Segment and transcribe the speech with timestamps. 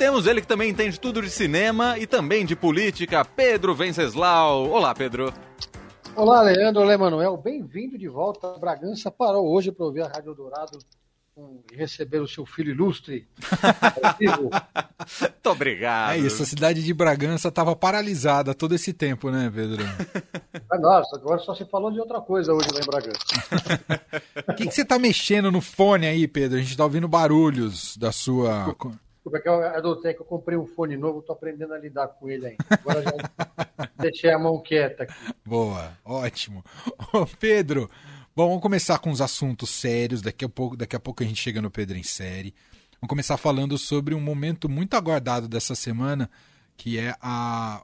[0.00, 4.70] temos ele que também entende tudo de cinema e também de política, Pedro Venceslau.
[4.70, 5.30] Olá, Pedro.
[6.16, 6.80] Olá, Leandro.
[6.80, 7.36] Olá, Emanuel.
[7.36, 8.56] Bem-vindo de volta.
[8.58, 10.78] Bragança parou hoje para ouvir a Rádio Dourado
[11.70, 13.28] e receber o seu filho ilustre.
[15.20, 16.14] Muito obrigado.
[16.14, 19.84] É isso, a cidade de Bragança estava paralisada todo esse tempo, né, Pedro?
[20.70, 23.20] Ah, nossa, agora só se falou de outra coisa hoje lá em Bragança.
[24.48, 26.56] O que, que você está mexendo no fone aí, Pedro?
[26.56, 28.74] A gente está ouvindo barulhos da sua.
[29.20, 32.08] Desculpa, é que eu adotei que eu comprei um fone novo, estou aprendendo a lidar
[32.08, 32.64] com ele ainda.
[32.70, 35.14] Agora já deixei a mão quieta aqui.
[35.44, 36.64] Boa, ótimo.
[37.12, 37.90] Ô, Pedro,
[38.34, 40.22] bom, vamos começar com os assuntos sérios.
[40.22, 42.54] Daqui a pouco, daqui a pouco a gente chega no Pedro em série.
[42.94, 46.30] Vamos começar falando sobre um momento muito aguardado dessa semana,
[46.74, 47.82] que é a,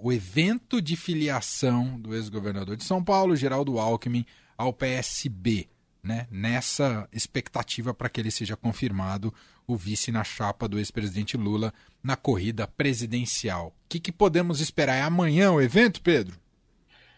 [0.00, 4.24] o evento de filiação do ex-governador de São Paulo, Geraldo Alckmin,
[4.56, 5.68] ao PSB.
[6.08, 9.30] Né, nessa expectativa para que ele seja confirmado
[9.66, 11.70] o vice na chapa do ex-presidente Lula
[12.02, 13.74] na corrida presidencial.
[13.84, 14.94] O que, que, podemos esperar?
[14.94, 16.34] É amanhã o evento, Pedro?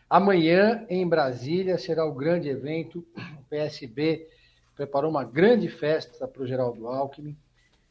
[0.08, 3.06] Amanhã, em Brasília, será o grande evento.
[3.38, 4.26] O PSB
[4.74, 7.36] preparou uma grande festa para o Geraldo Alckmin.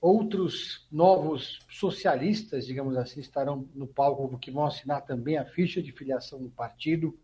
[0.01, 5.93] Outros novos socialistas, digamos assim, estarão no palco, que vão assinar também a ficha de
[5.93, 7.17] filiação do partido.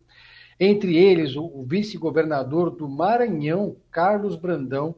[0.59, 4.95] Entre eles, o, vice-governador do Maranhão, Carlos Brandão,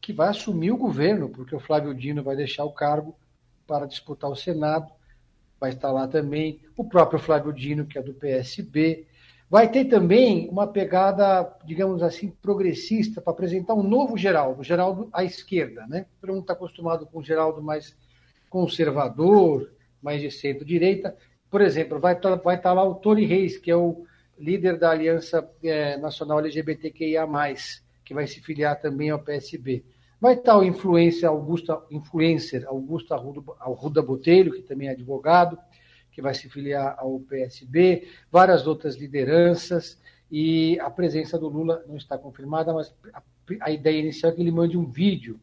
[0.00, 3.16] que vai assumir o governo, porque o Flávio Dino vai deixar o cargo
[3.66, 4.92] para disputar o Senado.
[5.58, 9.06] Vai estar lá também o próprio Flávio Dino, que é do PSB.
[9.50, 15.24] Vai ter também uma pegada, digamos assim, progressista para apresentar um novo Geraldo, Geraldo à
[15.24, 16.06] esquerda, né?
[16.20, 17.96] Todo mundo está acostumado com o Geraldo mais
[18.48, 19.70] conservador,
[20.02, 21.16] mais de centro-direita.
[21.50, 24.04] Por exemplo, vai estar, vai estar lá o Tony Reis, que é o
[24.38, 27.26] líder da Aliança é, Nacional LGBTQIA+,
[28.04, 29.84] que vai se filiar também ao PSB.
[30.20, 35.58] Vai estar o influencer Augusta, influencer Augusto Arruda Botelho, que também é advogado,
[36.10, 41.96] que vai se filiar ao PSB, várias outras lideranças, e a presença do Lula não
[41.96, 43.22] está confirmada, mas a,
[43.60, 45.38] a ideia inicial é que ele mande um vídeo,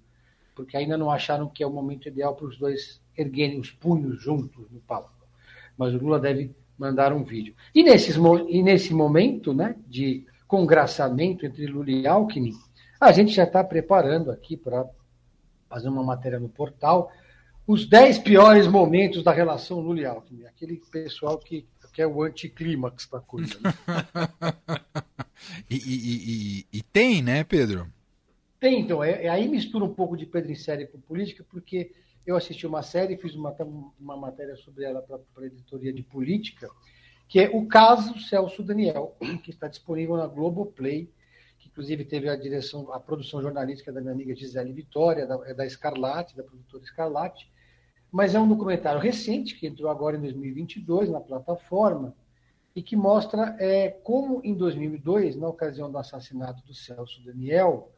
[0.55, 4.21] porque ainda não acharam que é o momento ideal para os dois erguerem os punhos
[4.21, 5.11] juntos no palco.
[5.77, 7.53] Mas o Lula deve mandar um vídeo.
[7.75, 8.15] E, nesses,
[8.49, 12.53] e nesse momento né, de congraçamento entre Lula e Alckmin,
[12.99, 14.83] a gente já está preparando aqui para
[15.69, 17.11] fazer uma matéria no portal
[17.67, 20.45] os 10 piores momentos da relação Lula e Alckmin.
[20.45, 23.59] Aquele pessoal que, que é o anticlímax da coisa.
[23.61, 23.71] Né?
[25.69, 27.87] e, e, e, e, tem, né, Pedro?
[28.59, 29.03] Tem, então.
[29.03, 31.91] É, é, aí mistura um pouco de Pedro em série com política, porque
[32.25, 33.55] eu assisti uma série, fiz uma,
[33.99, 36.69] uma matéria sobre ela para a editoria de política,
[37.27, 41.09] que é o caso Celso Daniel, que está disponível na Globoplay,
[41.57, 45.53] que inclusive teve a direção, a produção jornalística da minha amiga Gisele Vitória, da, é
[45.53, 47.51] da Escarlate, da produtora Escarlate,
[48.11, 52.13] mas é um documentário recente, que entrou agora em 2022 na plataforma,
[52.75, 57.91] e que mostra é, como em 2002, na ocasião do assassinato do Celso Daniel,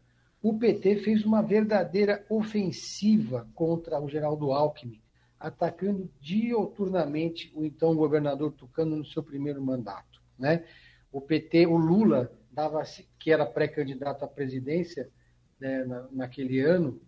[0.43, 5.01] o PT fez uma verdadeira ofensiva contra o Geraldo Alckmin,
[5.39, 10.21] atacando dioturnamente o então governador Tucano no seu primeiro mandato.
[10.37, 10.65] Né?
[11.13, 12.83] O PT, o Lula, dava
[13.17, 15.09] que era pré-candidato à presidência
[15.57, 16.99] né, na, naquele ano,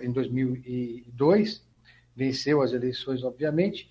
[0.00, 1.64] em 2002,
[2.16, 3.88] venceu as eleições, obviamente,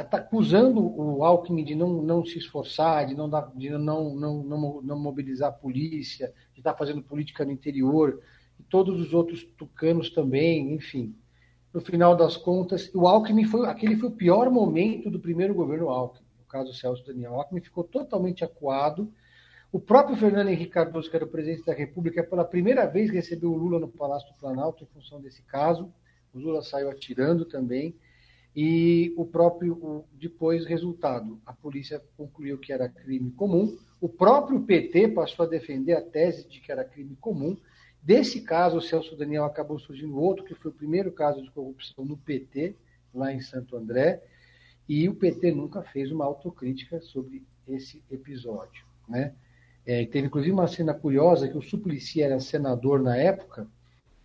[0.00, 4.42] está acusando o Alckmin de não, não se esforçar, de, não, dar, de não, não,
[4.42, 8.20] não, não mobilizar a polícia, de estar tá fazendo política no interior,
[8.58, 11.14] e todos os outros tucanos também, enfim.
[11.72, 15.88] No final das contas, o Alckmin foi, aquele foi o pior momento do primeiro governo
[15.88, 17.32] Alckmin, no caso Celso Daniel.
[17.32, 19.12] O Alckmin ficou totalmente acuado.
[19.70, 23.50] O próprio Fernando Henrique Cardoso, que era o presidente da República, pela primeira vez recebeu
[23.50, 25.90] o Lula no Palácio do Planalto em função desse caso.
[26.34, 27.96] O Lula saiu atirando também.
[28.54, 34.60] E o próprio, o, depois, resultado, a polícia concluiu que era crime comum, o próprio
[34.60, 37.56] PT passou a defender a tese de que era crime comum.
[38.02, 42.04] Desse caso, o Celso Daniel acabou surgindo outro, que foi o primeiro caso de corrupção
[42.04, 42.74] no PT,
[43.14, 44.22] lá em Santo André,
[44.88, 48.84] e o PT nunca fez uma autocrítica sobre esse episódio.
[49.08, 49.34] Né?
[49.86, 53.66] É, teve inclusive uma cena curiosa que o Suplicy era senador na época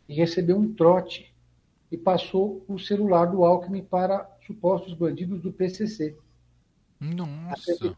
[0.08, 1.34] e recebeu um trote
[1.92, 6.16] e passou o celular do Alckmin para supostos bandidos do PCC.
[7.00, 7.96] Nossa!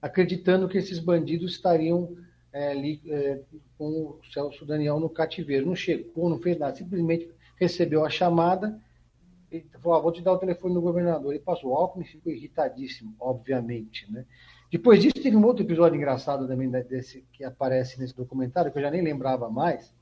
[0.00, 2.16] Acreditando que esses bandidos estariam
[2.52, 3.40] é, ali é,
[3.76, 5.66] com o Celso Daniel no cativeiro.
[5.66, 8.80] Não chegou, não fez nada, simplesmente recebeu a chamada
[9.50, 11.32] e falou: ah, vou te dar o telefone do governador.
[11.32, 11.70] Ele passou.
[11.70, 14.10] O Alckmin ficou irritadíssimo, obviamente.
[14.12, 14.24] Né?
[14.70, 18.82] Depois disso, teve um outro episódio engraçado também desse, que aparece nesse documentário, que eu
[18.82, 19.92] já nem lembrava mais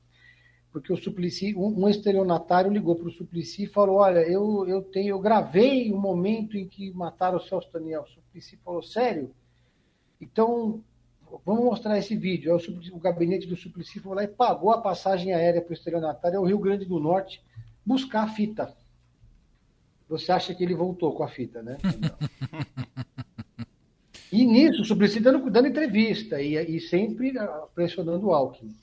[0.75, 4.81] porque o Suplicy, um, um estelionatário ligou para o Suplicy e falou: Olha, eu, eu
[4.81, 8.01] tenho, eu gravei o momento em que mataram o Celso Daniel.
[8.01, 9.33] O Suplicy falou: Sério?
[10.19, 10.83] Então,
[11.45, 12.53] vamos mostrar esse vídeo.
[12.53, 15.73] Aí o, o gabinete do Suplicy foi lá e pagou a passagem aérea para o
[15.73, 17.41] estelionatário ao Rio Grande do Norte
[17.85, 18.75] buscar a fita.
[20.09, 21.77] Você acha que ele voltou com a fita, né?
[24.29, 27.31] e nisso, o Suplicy dando, dando entrevista e, e sempre
[27.73, 28.75] pressionando o Alckmin.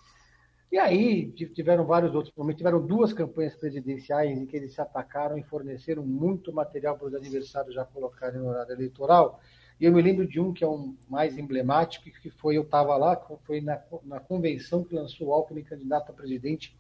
[0.72, 5.36] E aí tiveram vários outros momentos, tiveram duas campanhas presidenciais em que eles se atacaram
[5.36, 9.38] e forneceram muito material para os adversários já colocarem no horário eleitoral.
[9.78, 12.96] E eu me lembro de um que é um mais emblemático, que foi eu estava
[12.96, 13.14] lá,
[13.44, 16.74] foi na, na convenção que lançou o Alckmin candidato a presidente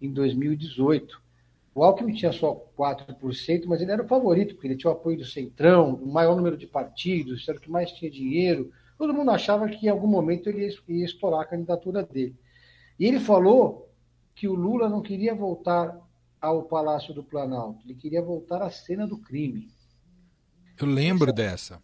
[0.00, 1.20] em 2018.
[1.74, 5.18] O Alckmin tinha só 4%, mas ele era o favorito, porque ele tinha o apoio
[5.18, 8.70] do Centrão, o maior número de partidos, era o que mais tinha dinheiro.
[8.96, 12.36] Todo mundo achava que em algum momento ele ia estourar a candidatura dele.
[12.98, 13.88] E ele falou
[14.34, 15.98] que o Lula não queria voltar
[16.40, 19.70] ao Palácio do Planalto, ele queria voltar à cena do crime.
[20.80, 21.82] Eu lembro essa, dessa.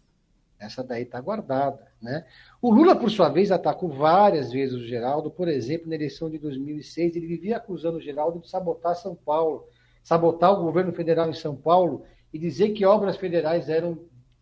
[0.59, 1.87] Essa daí está guardada.
[2.01, 2.25] Né?
[2.61, 5.31] O Lula, por sua vez, atacou várias vezes o Geraldo.
[5.31, 9.67] Por exemplo, na eleição de 2006, ele vivia acusando o Geraldo de sabotar São Paulo,
[10.03, 12.03] sabotar o governo federal em São Paulo
[12.33, 13.99] e dizer que obras federais eram,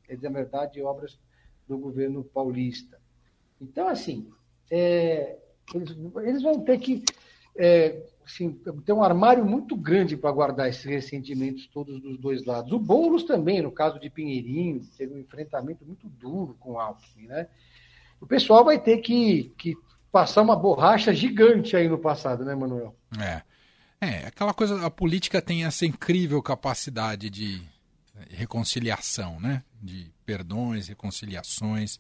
[0.10, 1.20] na verdade, obras
[1.68, 3.00] do governo paulista.
[3.62, 4.30] Então, assim,
[4.72, 5.38] é,
[5.74, 7.04] eles, eles vão ter que
[7.58, 8.52] é, assim,
[8.86, 12.72] ter um armário muito grande para guardar esses ressentimentos todos dos dois lados.
[12.72, 17.28] O Boulos também, no caso de Pinheirinho, teve um enfrentamento muito duro com o Alckmin.
[17.28, 17.48] Né?
[18.22, 19.76] O pessoal vai ter que, que
[20.12, 22.96] passar uma borracha gigante aí no passado, né, Manuel?
[23.20, 23.42] É.
[24.00, 27.60] É, aquela coisa, a política tem essa incrível capacidade de
[28.30, 29.64] reconciliação, né?
[29.82, 32.00] De perdões, reconciliações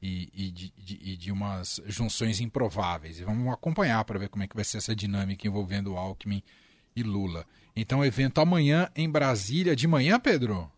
[0.00, 3.18] e, e, de, de, e, de, umas junções improváveis.
[3.18, 6.42] E vamos acompanhar para ver como é que vai ser essa dinâmica envolvendo Alckmin
[6.94, 7.44] e Lula.
[7.74, 9.74] Então, evento amanhã em Brasília.
[9.74, 10.70] De manhã, Pedro?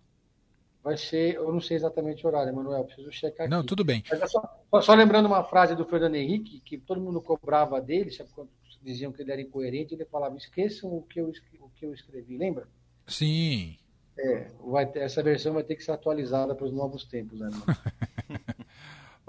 [0.82, 3.55] Vai ser, eu não sei exatamente o horário, Manuel, preciso checar aqui.
[3.55, 4.02] Não, tudo bem.
[4.11, 8.31] É só, só, lembrando uma frase do Fernando Henrique, que todo mundo cobrava dele, sabe
[8.34, 8.49] quando
[8.82, 11.31] diziam que ele era incoerente, ele falava, esqueçam o que eu,
[11.61, 12.66] o que eu escrevi, lembra?
[13.06, 13.76] Sim.
[14.19, 17.50] É, vai ter, essa versão vai ter que ser atualizada para os novos tempos, né?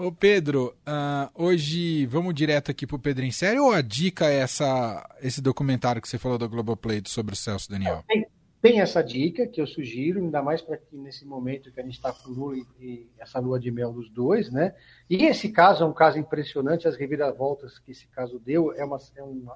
[0.02, 4.40] Ô Pedro, uh, hoje vamos direto aqui pro Pedro em série ou a dica é
[4.40, 8.02] essa, esse documentário que você falou da Globoplay sobre o Celso Daniel?
[8.08, 8.26] Tem,
[8.60, 11.94] tem essa dica que eu sugiro, ainda mais para que nesse momento que a gente
[11.94, 14.74] está com Lula e, e, essa lua de mel dos dois, né?
[15.08, 18.98] E esse caso é um caso impressionante, as reviravoltas que esse caso deu, é, uma,
[19.14, 19.46] é um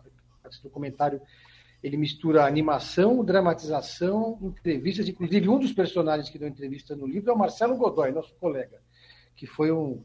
[0.49, 1.21] esse documentário
[1.83, 7.35] ele mistura animação, dramatização, entrevistas, inclusive um dos personagens que deu entrevista no livro é
[7.35, 8.81] o Marcelo Godoy, nosso colega,
[9.35, 10.05] que foi um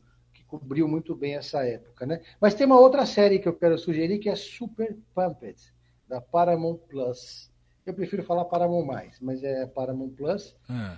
[0.51, 2.21] cobriu muito bem essa época, né?
[2.39, 5.73] Mas tem uma outra série que eu quero sugerir que é Super Pumped,
[6.09, 7.49] da Paramount Plus.
[7.85, 10.97] Eu prefiro falar Paramount mais, mas é Paramount Plus, é.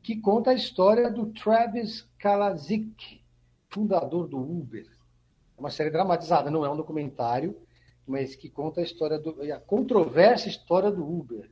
[0.00, 3.20] que conta a história do Travis Kalazik,
[3.68, 4.86] fundador do Uber.
[5.56, 7.60] É uma série dramatizada, não é um documentário,
[8.06, 11.50] mas que conta a história do a controversa história do Uber,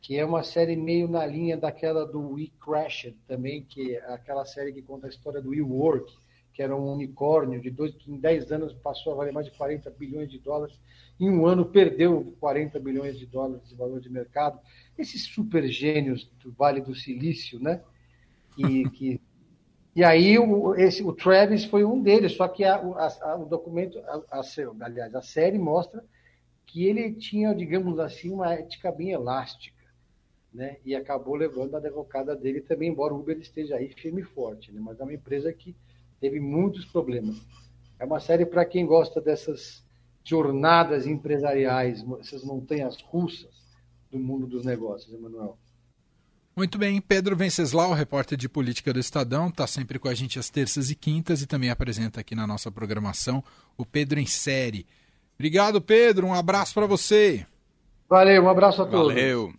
[0.00, 4.46] que é uma série meio na linha daquela do We Crashed também, que é aquela
[4.46, 6.10] série que conta a história do WeWork,
[6.52, 9.90] que era um unicórnio de dois, em 10 anos passou a valer mais de 40
[9.90, 10.78] bilhões de dólares,
[11.18, 14.58] em um ano perdeu 40 bilhões de dólares de valor de mercado.
[14.98, 17.82] Esses super gênios do Vale do Silício, né?
[18.56, 19.20] E, que,
[19.94, 23.98] e aí o, esse, o Travis foi um deles, só que a, a, o documento,
[24.30, 24.40] a,
[24.80, 26.04] aliás, a série mostra
[26.66, 29.80] que ele tinha, digamos assim, uma ética bem elástica.
[30.52, 30.78] Né?
[30.84, 34.72] E acabou levando a derrocada dele também, embora o Uber esteja aí firme e forte,
[34.72, 34.80] né?
[34.80, 35.76] mas é uma empresa que
[36.20, 37.36] teve muitos problemas.
[37.98, 39.84] É uma série para quem gosta dessas
[40.24, 43.50] jornadas empresariais, essas montanhas russas
[44.10, 45.58] do mundo dos negócios, Emanuel.
[46.56, 50.50] Muito bem, Pedro Venceslau, repórter de política do Estadão, está sempre com a gente às
[50.50, 53.42] terças e quintas e também apresenta aqui na nossa programação
[53.78, 54.86] o Pedro em Série.
[55.36, 57.46] Obrigado, Pedro, um abraço para você.
[58.08, 59.14] Valeu, um abraço a todos.
[59.14, 59.54] Valeu.